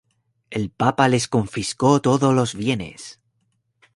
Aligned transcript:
El 0.49 0.71
papa 0.71 1.07
les 1.07 1.27
confiscó 1.27 2.01
todos 2.01 2.33
los 2.33 2.55
bienes. 2.55 3.19